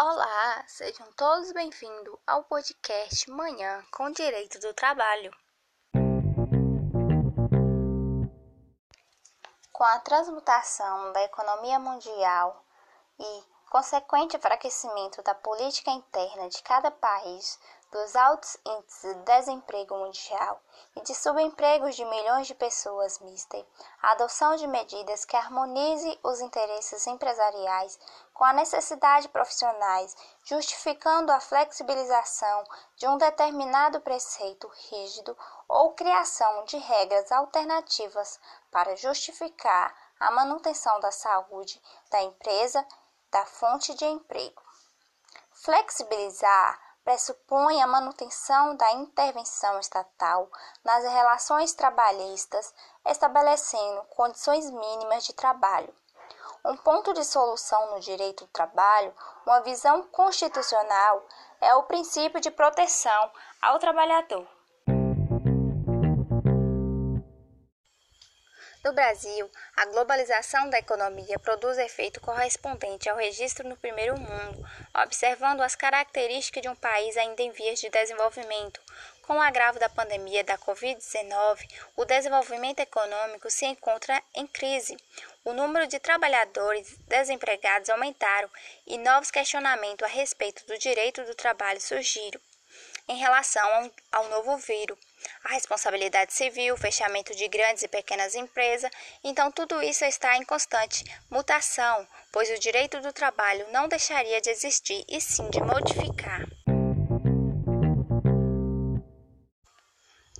[0.00, 5.34] Olá, sejam todos bem-vindos ao podcast Manhã com Direito do Trabalho.
[9.72, 12.64] Com a transmutação da economia mundial
[13.18, 17.58] e consequente enfraquecimento da política interna de cada país,
[17.90, 20.60] dos altos índices de desemprego mundial
[20.94, 23.64] e de subempregos de milhões de pessoas, Mister,
[24.02, 27.98] a adoção de medidas que harmonize os interesses empresariais
[28.34, 30.14] com a necessidade profissionais,
[30.44, 32.64] justificando a flexibilização
[32.96, 35.36] de um determinado preceito rígido
[35.66, 38.38] ou criação de regras alternativas
[38.70, 42.86] para justificar a manutenção da saúde da empresa
[43.30, 44.62] da fonte de emprego.
[45.52, 50.46] Flexibilizar pressupõe a manutenção da intervenção estatal
[50.84, 52.74] nas relações trabalhistas,
[53.06, 55.90] estabelecendo condições mínimas de trabalho.
[56.62, 59.14] Um ponto de solução no direito do trabalho,
[59.46, 61.26] uma visão constitucional,
[61.62, 64.46] é o princípio de proteção ao trabalhador.
[68.84, 75.62] No Brasil, a globalização da economia produz efeito correspondente ao registro no primeiro mundo, observando
[75.62, 78.80] as características de um país ainda em vias de desenvolvimento.
[79.22, 84.96] Com o agravo da pandemia da Covid-19, o desenvolvimento econômico se encontra em crise.
[85.44, 88.48] O número de trabalhadores desempregados aumentaram
[88.86, 92.40] e novos questionamentos a respeito do direito do trabalho surgiram
[93.08, 94.98] em relação ao novo vírus,
[95.44, 98.90] a responsabilidade civil, fechamento de grandes e pequenas empresas.
[99.22, 104.50] Então, tudo isso está em constante mutação, pois o direito do trabalho não deixaria de
[104.50, 106.57] existir e sim de modificar.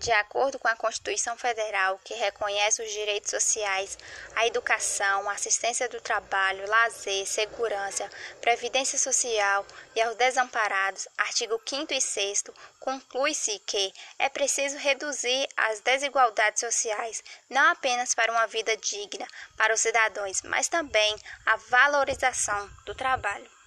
[0.00, 3.98] De acordo com a Constituição Federal, que reconhece os direitos sociais,
[4.34, 8.08] a educação, assistência do trabalho, lazer, segurança,
[8.40, 12.44] previdência social e aos desamparados, artigo 5 e 6
[12.78, 19.74] conclui-se que é preciso reduzir as desigualdades sociais, não apenas para uma vida digna para
[19.74, 23.59] os cidadãos, mas também a valorização do trabalho.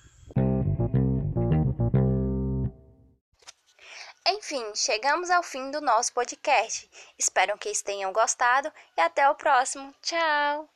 [4.25, 6.89] Enfim, chegamos ao fim do nosso podcast.
[7.17, 9.93] Espero que tenham gostado e até o próximo.
[10.01, 10.69] Tchau!